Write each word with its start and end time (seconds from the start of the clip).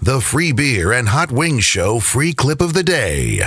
The 0.00 0.20
Free 0.20 0.52
Beer 0.52 0.92
and 0.92 1.08
Hot 1.08 1.32
Wings 1.32 1.64
Show 1.64 1.98
free 1.98 2.32
clip 2.32 2.60
of 2.60 2.72
the 2.72 2.84
day. 2.84 3.42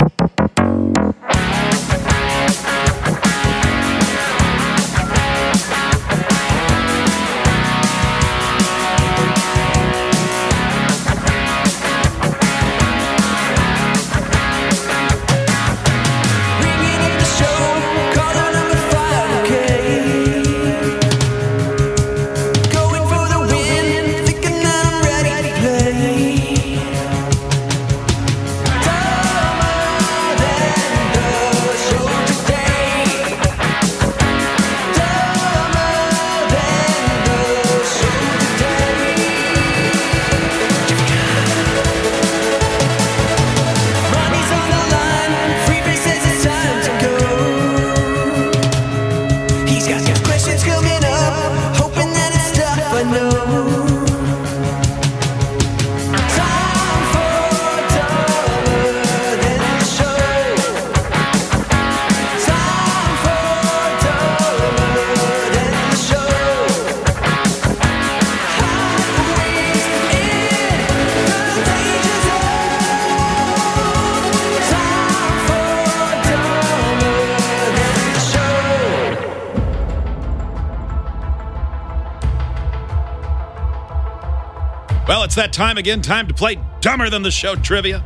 It's 85.31 85.37
that 85.37 85.53
time 85.53 85.77
again. 85.77 86.01
Time 86.01 86.27
to 86.27 86.33
play 86.33 86.59
Dumber 86.81 87.09
Than 87.09 87.21
the 87.21 87.31
Show 87.31 87.55
trivia. 87.55 88.03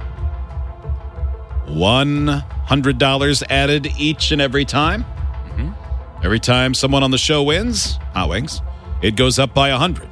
$100 1.65 3.43
added 3.49 3.87
each 3.97 4.31
and 4.31 4.39
every 4.39 4.63
time. 4.63 5.03
Mm-hmm. 5.03 6.23
Every 6.23 6.39
time 6.39 6.75
someone 6.75 7.01
on 7.01 7.09
the 7.09 7.17
show 7.17 7.41
wins, 7.41 7.95
Hot 8.13 8.29
Wings, 8.29 8.61
it 9.01 9.15
goes 9.15 9.39
up 9.39 9.55
by 9.55 9.71
100 9.71 10.07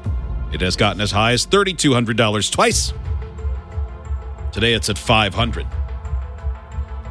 It 0.53 0.61
has 0.61 0.75
gotten 0.75 1.01
as 1.01 1.11
high 1.11 1.33
as 1.33 1.45
$3,200 1.45 2.51
twice. 2.51 2.93
Today 4.51 4.73
it's 4.73 4.89
at 4.89 4.97
500 4.97 5.67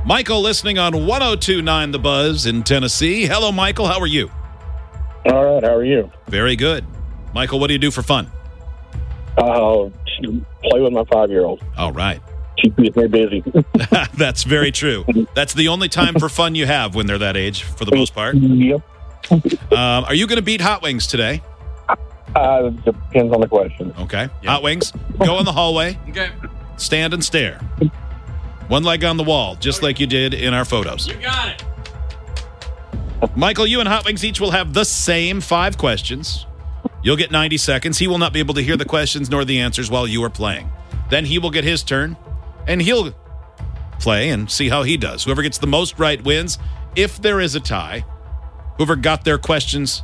Michael 0.04 0.40
listening 0.40 0.80
on 0.80 1.06
1029 1.06 1.92
The 1.92 1.98
Buzz 2.00 2.46
in 2.46 2.64
Tennessee. 2.64 3.26
Hello, 3.26 3.52
Michael. 3.52 3.86
How 3.86 4.00
are 4.00 4.08
you? 4.08 4.32
All 5.26 5.44
right, 5.44 5.62
how 5.62 5.76
are 5.76 5.84
you? 5.84 6.10
Very 6.26 6.56
good. 6.56 6.84
Michael, 7.32 7.60
what 7.60 7.68
do 7.68 7.74
you 7.74 7.78
do 7.78 7.92
for 7.92 8.02
fun? 8.02 8.28
Uh, 9.36 9.88
play 10.62 10.80
with 10.80 10.92
my 10.92 11.04
five 11.04 11.30
year 11.30 11.44
old. 11.44 11.62
All 11.76 11.92
right. 11.92 12.20
She 12.58 12.70
keeps 12.70 12.96
me 12.96 13.06
busy. 13.08 13.42
That's 14.14 14.44
very 14.44 14.70
true. 14.70 15.04
That's 15.34 15.54
the 15.54 15.68
only 15.68 15.88
time 15.88 16.14
for 16.18 16.28
fun 16.28 16.54
you 16.54 16.66
have 16.66 16.94
when 16.94 17.06
they're 17.06 17.18
that 17.18 17.36
age, 17.36 17.62
for 17.62 17.84
the 17.84 17.94
most 17.96 18.14
part. 18.14 18.36
yep. 18.36 18.80
Um, 19.30 20.04
are 20.04 20.14
you 20.14 20.26
going 20.26 20.36
to 20.36 20.42
beat 20.42 20.60
Hot 20.60 20.82
Wings 20.82 21.06
today? 21.06 21.42
Uh, 22.36 22.68
depends 22.70 23.32
on 23.34 23.40
the 23.40 23.48
question. 23.48 23.92
Okay. 24.00 24.28
Hot 24.44 24.62
Wings, 24.62 24.92
go 25.24 25.38
in 25.38 25.44
the 25.44 25.52
hallway, 25.52 25.98
Okay. 26.08 26.30
stand 26.76 27.14
and 27.14 27.24
stare. 27.24 27.58
One 28.68 28.84
leg 28.84 29.04
on 29.04 29.16
the 29.16 29.22
wall, 29.24 29.56
just 29.56 29.82
like 29.82 29.98
you 30.00 30.06
did 30.06 30.32
in 30.34 30.54
our 30.54 30.64
photos. 30.64 31.06
You 31.08 31.14
got 31.16 31.48
it. 31.48 31.64
Michael, 33.36 33.66
you 33.66 33.80
and 33.80 33.88
Hot 33.88 34.04
Wings 34.04 34.24
each 34.24 34.40
will 34.40 34.50
have 34.50 34.72
the 34.74 34.84
same 34.84 35.40
five 35.40 35.78
questions. 35.78 36.46
You'll 37.02 37.16
get 37.16 37.30
90 37.30 37.56
seconds. 37.56 37.98
He 37.98 38.06
will 38.06 38.18
not 38.18 38.32
be 38.32 38.38
able 38.38 38.54
to 38.54 38.62
hear 38.62 38.76
the 38.76 38.84
questions 38.84 39.28
nor 39.28 39.44
the 39.44 39.58
answers 39.58 39.90
while 39.90 40.06
you 40.06 40.22
are 40.24 40.30
playing. 40.30 40.70
Then 41.10 41.24
he 41.24 41.38
will 41.38 41.50
get 41.50 41.64
his 41.64 41.82
turn, 41.82 42.16
and 42.66 42.80
he'll 42.80 43.12
play 43.98 44.30
and 44.30 44.50
see 44.50 44.68
how 44.68 44.82
he 44.82 44.96
does. 44.96 45.24
Whoever 45.24 45.42
gets 45.42 45.58
the 45.58 45.66
most 45.66 45.98
right 45.98 46.22
wins. 46.22 46.58
If 46.96 47.20
there 47.20 47.40
is 47.40 47.54
a 47.54 47.60
tie, 47.60 48.04
whoever 48.76 48.96
got 48.96 49.24
their 49.24 49.38
questions 49.38 50.02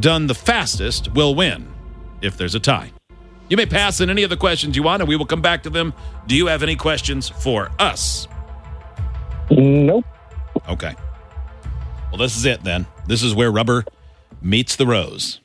done 0.00 0.26
the 0.26 0.34
fastest 0.34 1.12
will 1.14 1.34
win 1.34 1.72
if 2.20 2.36
there's 2.36 2.54
a 2.54 2.60
tie. 2.60 2.92
You 3.48 3.56
may 3.56 3.66
pass 3.66 4.00
in 4.00 4.10
any 4.10 4.22
of 4.22 4.30
the 4.30 4.36
questions 4.36 4.76
you 4.76 4.82
want, 4.82 5.02
and 5.02 5.08
we 5.08 5.16
will 5.16 5.26
come 5.26 5.42
back 5.42 5.62
to 5.64 5.70
them. 5.70 5.94
Do 6.26 6.34
you 6.34 6.46
have 6.46 6.62
any 6.62 6.76
questions 6.76 7.28
for 7.28 7.70
us? 7.78 8.26
Nope. 9.50 10.04
Okay. 10.68 10.94
Well, 12.10 12.18
this 12.18 12.36
is 12.36 12.44
it 12.44 12.64
then. 12.64 12.86
This 13.06 13.22
is 13.22 13.34
where 13.34 13.52
rubber 13.52 13.84
meets 14.42 14.76
the 14.76 14.86
rose. 14.86 15.40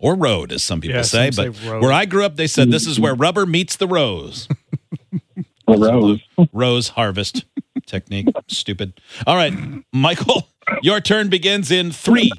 Or 0.00 0.16
road, 0.16 0.52
as 0.52 0.62
some 0.62 0.80
people 0.80 0.96
Yeah, 0.96 1.02
say. 1.02 1.30
some 1.30 1.46
But 1.46 1.56
say 1.56 1.68
road. 1.70 1.82
where 1.82 1.92
I 1.92 2.04
grew 2.04 2.24
up, 2.24 2.36
they 2.36 2.46
said 2.48 2.70
this 2.70 2.86
is 2.86 2.98
where 3.00 3.14
rubber 3.14 3.46
meets 3.46 3.76
the 3.76 3.86
rose. 3.86 4.48
A 5.68 5.78
rose. 5.78 6.20
Rose 6.52 6.88
harvest 6.88 7.44
technique. 7.86 8.28
Stupid. 8.48 9.00
All 9.26 9.34
right, 9.36 9.54
Michael, 9.92 10.48
your 10.82 11.00
turn 11.00 11.30
begins 11.30 11.70
in 11.70 11.90
three, 11.90 12.30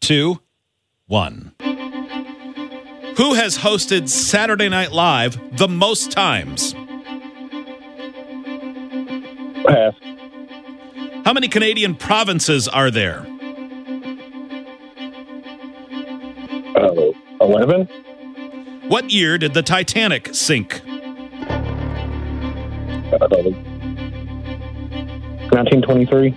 two, 0.00 0.40
one. 1.08 1.52
Who 3.18 3.34
has 3.34 3.58
hosted 3.58 4.08
Saturday 4.08 4.68
Night 4.70 4.92
Live 4.92 5.38
the 5.58 5.68
most 5.68 6.10
times? 6.10 6.72
Pass. 9.66 9.92
How 11.26 11.32
many 11.34 11.48
Canadian 11.48 11.94
provinces 11.96 12.66
are 12.68 12.90
there? 12.90 13.27
11. 17.48 17.86
What 18.88 19.10
year 19.10 19.38
did 19.38 19.54
the 19.54 19.62
Titanic 19.62 20.34
sink? 20.34 20.82
Uh, 23.10 23.26
1923. 25.50 26.30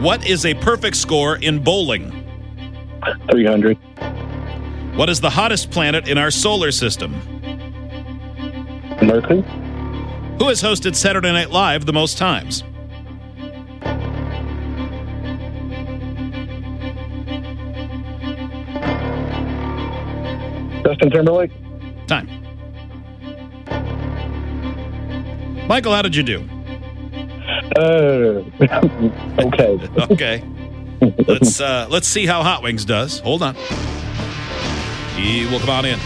What 0.00 0.24
is 0.24 0.46
a 0.46 0.54
perfect 0.54 0.96
score 0.96 1.36
in 1.36 1.58
bowling? 1.64 2.12
300. 3.30 3.76
What 4.96 5.10
is 5.10 5.20
the 5.20 5.30
hottest 5.30 5.72
planet 5.72 6.06
in 6.08 6.16
our 6.16 6.30
solar 6.30 6.70
system? 6.70 7.12
Mercury. 9.02 9.42
Who 10.38 10.48
has 10.48 10.62
hosted 10.62 10.94
Saturday 10.94 11.32
Night 11.32 11.50
Live 11.50 11.86
the 11.86 11.92
most 11.92 12.18
times? 12.18 12.62
Justin 20.84 21.10
Timberlake. 21.10 21.50
Time. 22.06 22.28
Michael, 25.66 25.92
how 25.94 26.02
did 26.02 26.14
you 26.14 26.22
do? 26.22 26.48
Uh, 27.76 28.44
okay. 29.40 29.80
Okay. 30.10 30.44
let's 31.26 31.60
uh, 31.60 31.86
let's 31.90 32.06
see 32.06 32.24
how 32.24 32.42
Hot 32.42 32.62
Wings 32.62 32.84
does. 32.84 33.18
Hold 33.20 33.42
on. 33.42 33.54
He 35.16 35.46
will 35.46 35.58
come 35.60 35.70
on 35.70 35.84
in. 35.84 35.98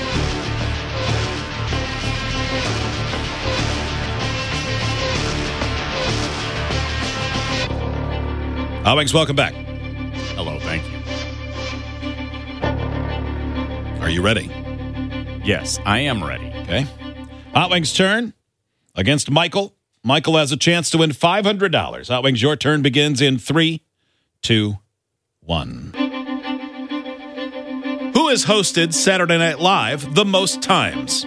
Hot 8.85 8.97
Wings, 8.97 9.13
welcome 9.13 9.37
back. 9.37 9.53
Hello, 10.35 10.59
thank 10.61 10.83
you. 10.91 10.99
Are 14.03 14.11
you 14.11 14.23
ready? 14.23 14.51
Yes, 15.49 15.81
I 15.87 16.01
am 16.01 16.23
ready. 16.23 16.53
Okay. 16.65 16.87
Hot 17.55 17.71
Wings' 17.71 17.95
turn 17.95 18.35
against 18.95 19.31
Michael. 19.31 19.75
Michael 20.05 20.37
has 20.37 20.53
a 20.53 20.59
chance 20.59 20.91
to 20.91 20.99
win 20.99 21.09
$500. 21.09 22.09
Hot 22.09 22.23
Wings, 22.23 22.43
your 22.43 22.55
turn 22.55 22.83
begins 22.83 23.23
in 23.23 23.39
three, 23.39 23.83
two, 24.43 24.77
one. 25.41 25.95
Who 28.13 28.29
has 28.29 28.45
hosted 28.45 28.93
Saturday 28.93 29.39
Night 29.39 29.59
Live 29.59 30.15
the 30.15 30.27
most 30.27 30.61
times? 30.61 31.25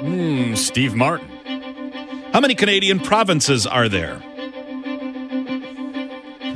Hmm, 0.00 0.54
Steve 0.56 0.96
Martin. 0.96 1.30
How 2.32 2.40
many 2.40 2.56
Canadian 2.56 2.98
provinces 2.98 3.68
are 3.68 3.88
there? 3.88 4.18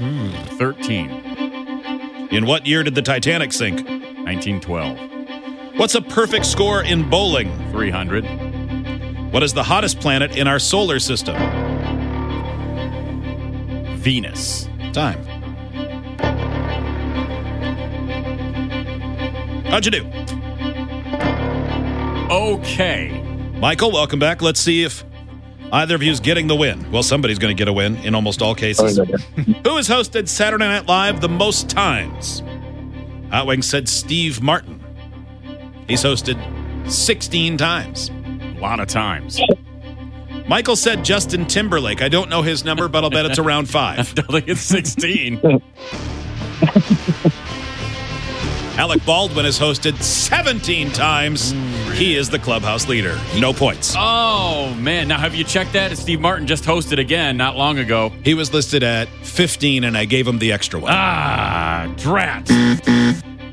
Hmm, 0.01 0.33
13. 0.59 2.29
In 2.33 2.45
what 2.45 2.67
year 2.67 2.83
did 2.83 2.97
the 2.97 3.03
Titanic 3.03 3.53
sink? 3.53 3.87
1912. 3.87 5.12
What's 5.77 5.95
a 5.95 6.03
perfect 6.03 6.45
score 6.45 6.83
in 6.83 7.09
bowling? 7.09 7.49
300. 7.73 9.33
What 9.33 9.43
is 9.43 9.55
the 9.55 9.63
hottest 9.63 10.01
planet 10.01 10.37
in 10.37 10.47
our 10.47 10.59
solar 10.59 10.99
system? 10.99 11.35
Venus. 13.97 14.69
Time. 14.93 15.23
How'd 19.65 19.87
you 19.87 19.91
do? 19.91 20.07
Okay. 22.31 23.19
Michael, 23.55 23.91
welcome 23.93 24.19
back. 24.19 24.43
Let's 24.43 24.61
see 24.61 24.85
if 24.85 25.03
either 25.73 25.95
of 25.95 26.03
you 26.03 26.13
is 26.13 26.21
getting 26.21 26.49
the 26.49 26.57
win. 26.57 26.91
Well, 26.93 27.03
somebody's 27.03 27.39
going 27.39 27.57
to 27.57 27.59
get 27.59 27.69
a 27.69 27.73
win 27.73 27.97
in 27.99 28.15
almost 28.15 28.43
all 28.43 28.55
cases. 28.55 28.99
Oh, 28.99 29.05
Who 29.65 29.77
has 29.77 29.89
hosted 29.89 30.29
Saturday 30.29 30.67
Night 30.67 30.87
Live 30.87 31.23
the 31.23 31.31
most 31.31 31.71
times? 31.71 32.43
Hot 33.31 33.47
Wings 33.47 33.67
said 33.67 33.89
Steve 33.89 34.43
Martin. 34.43 34.82
He's 35.93 36.03
hosted 36.03 36.39
16 36.91 37.59
times. 37.59 38.09
A 38.09 38.59
lot 38.63 38.81
of 38.81 38.89
times. 38.89 39.39
Michael 40.49 40.75
said 40.75 41.05
Justin 41.05 41.45
Timberlake. 41.45 42.01
I 42.01 42.09
don't 42.09 42.31
know 42.31 42.41
his 42.41 42.65
number, 42.65 42.89
but 42.89 43.05
I'll 43.05 43.11
bet 43.11 43.27
it's 43.27 43.39
around 43.39 43.69
five. 43.69 43.99
I 44.17 44.23
don't 44.23 44.31
think 44.31 44.49
it's 44.49 44.63
16. 44.63 45.39
Alec 48.79 49.05
Baldwin 49.05 49.45
has 49.45 49.59
hosted 49.59 50.03
17 50.03 50.93
times. 50.93 51.51
He 51.93 52.17
is 52.17 52.31
the 52.31 52.39
clubhouse 52.39 52.89
leader. 52.89 53.21
No 53.39 53.53
points. 53.53 53.95
oh, 53.95 54.75
man. 54.77 55.09
Now, 55.09 55.19
have 55.19 55.35
you 55.35 55.45
checked 55.45 55.75
that? 55.75 55.99
Steve 55.99 56.23
Martin 56.23 56.47
just 56.47 56.65
hosted 56.65 57.01
again 57.01 57.37
not 57.37 57.59
long 57.59 57.77
ago. 57.77 58.11
He 58.25 58.33
was 58.33 58.55
listed 58.55 58.83
at 58.83 59.09
15, 59.25 59.85
and 59.85 59.95
I 59.95 60.07
gave 60.07 60.27
him 60.27 60.39
the 60.39 60.53
extra 60.53 60.81
one. 60.81 60.91
Ah, 60.91 61.93
drat. 61.99 62.49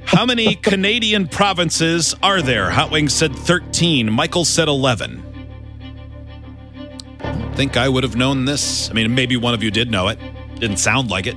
How 0.09 0.25
many 0.25 0.55
Canadian 0.55 1.27
provinces 1.27 2.15
are 2.23 2.41
there? 2.41 2.71
Hot 2.71 2.89
Wings 2.89 3.13
said 3.13 3.35
13. 3.35 4.11
Michael 4.11 4.43
said 4.43 4.67
11. 4.67 5.23
I 7.19 7.31
don't 7.31 7.55
think 7.55 7.77
I 7.77 7.87
would 7.87 8.03
have 8.03 8.15
known 8.15 8.45
this. 8.45 8.89
I 8.89 8.93
mean, 8.93 9.13
maybe 9.13 9.37
one 9.37 9.53
of 9.53 9.61
you 9.61 9.69
did 9.69 9.91
know 9.91 10.07
it. 10.07 10.17
Didn't 10.55 10.77
sound 10.77 11.11
like 11.11 11.27
it. 11.27 11.35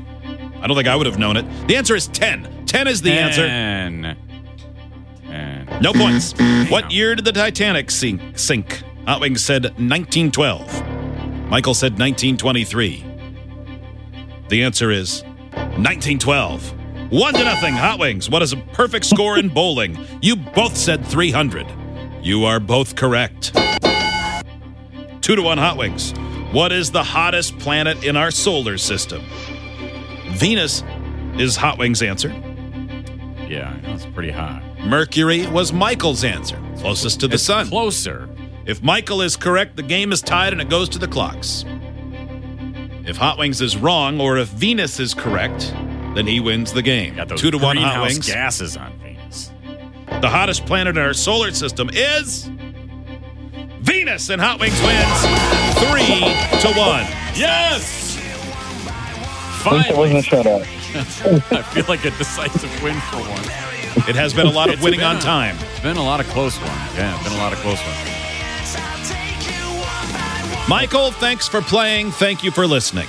I 0.63 0.67
don't 0.67 0.75
think 0.75 0.89
I 0.89 0.97
would 0.97 1.05
have 1.05 1.19
known 1.19 1.37
it. 1.37 1.43
The 1.69 1.77
answer 1.77 1.95
is 1.95 2.09
10. 2.09 2.65
10 2.65 2.89
is 2.89 3.03
the 3.03 3.13
answer. 3.13 3.47
10. 3.47 4.17
10. 5.27 5.79
No 5.83 5.93
points. 5.93 6.33
What 6.71 6.91
year 6.91 7.15
did 7.15 7.27
the 7.27 7.33
Titanic 7.33 7.91
sink? 7.91 8.39
sink? 8.39 8.83
Hot 9.07 9.21
Wings 9.21 9.45
said 9.45 9.65
1912. 9.65 11.51
Michael 11.51 11.75
said 11.75 11.99
1923. 11.99 13.05
The 14.49 14.63
answer 14.63 14.91
is 14.91 15.23
1912. 15.23 16.79
One 17.13 17.35
to 17.35 17.45
nothing, 17.45 17.75
Hot 17.75 17.99
Wings. 17.99 18.31
What 18.31 18.41
is 18.41 18.55
a 18.55 18.57
perfect 18.57 19.05
score 19.05 19.39
in 19.39 19.51
bowling? 19.51 19.99
You 20.23 20.35
both 20.35 20.79
said 20.79 21.05
300. 21.05 21.67
You 22.23 22.47
are 22.47 22.59
both 22.59 22.97
correct. 22.97 23.53
Two 25.21 25.37
to 25.37 25.43
one, 25.43 25.59
Hot 25.59 25.77
Wings. 25.77 26.15
What 26.53 26.73
is 26.73 26.91
the 26.91 27.03
hottest 27.03 27.59
planet 27.59 28.03
in 28.03 28.17
our 28.17 28.31
solar 28.31 28.79
system? 28.79 29.23
Venus 30.31 30.83
is 31.37 31.55
Hot 31.55 31.77
Wings' 31.77 32.01
answer. 32.01 32.31
Yeah, 33.47 33.79
that's 33.83 34.07
pretty 34.07 34.31
hot. 34.31 34.63
Mercury 34.81 35.47
was 35.49 35.71
Michael's 35.71 36.25
answer, 36.25 36.59
closest 36.79 37.21
to 37.21 37.29
the 37.29 37.35
It's 37.35 37.43
sun. 37.43 37.69
Closer. 37.69 38.27
If 38.65 38.83
Michael 38.83 39.21
is 39.21 39.37
correct, 39.37 39.77
the 39.77 39.83
game 39.83 40.13
is 40.13 40.23
tied 40.23 40.55
and 40.55 40.63
it 40.63 40.71
goes 40.71 40.89
to 40.89 40.99
the 40.99 41.09
clocks. 41.09 41.67
If 43.05 43.19
Hot 43.19 43.37
Wings 43.37 43.61
is 43.61 43.77
wrong, 43.77 44.19
or 44.19 44.39
if 44.39 44.49
Venus 44.49 44.99
is 44.99 45.13
correct, 45.13 45.75
then 46.15 46.27
he 46.27 46.41
wins 46.41 46.73
the 46.73 46.83
game. 46.83 47.17
Got 47.17 47.29
those 47.29 47.41
Two 47.41 47.51
to 47.51 47.59
one 47.59 47.77
Hot 47.77 48.03
Wings. 48.03 48.27
gases 48.27 48.77
on 48.77 48.93
Venus. 48.99 49.51
The 50.21 50.29
hottest 50.29 50.67
planet 50.67 50.97
in 50.97 51.03
our 51.03 51.15
solar 51.15 51.51
system 51.53 51.91
is 51.93 52.51
Venus, 53.81 54.29
and 54.31 54.41
Hot 54.41 54.61
Wings 54.61 54.81
wins 54.83 55.21
three 55.81 56.21
to 56.61 56.79
one. 56.79 57.05
Yes! 57.35 58.19
At 59.65 59.73
least 59.73 59.91
it 59.91 59.97
wasn't 59.97 60.19
a 60.19 60.23
Finally. 60.31 60.63
shutout. 60.65 61.53
I 61.53 61.63
feel 61.63 61.85
like 61.89 62.05
a 62.05 62.11
decisive 62.11 62.83
win 62.83 62.95
for 63.11 63.17
one. 63.19 64.09
It 64.09 64.17
has 64.17 64.35
been 64.35 64.47
a 64.47 64.51
lot 64.51 64.69
of 64.69 64.75
It's 64.75 64.83
winning 64.83 65.03
on 65.03 65.17
a- 65.17 65.21
time. 65.21 65.57
It's 65.71 65.81
been 65.81 65.97
a 65.97 66.03
lot 66.03 66.21
of 66.21 66.27
close 66.29 66.59
ones. 66.59 66.71
Yeah, 66.97 67.15
it's 67.15 67.25
been 67.25 67.33
a 67.33 67.41
lot 67.43 67.53
of 67.53 67.59
close 67.61 67.79
ones. 67.83 68.09
Michael, 70.69 71.11
thanks 71.11 71.49
for 71.49 71.61
playing. 71.61 72.11
Thank 72.13 72.43
you 72.45 72.51
for 72.51 72.67
listening. 72.67 73.09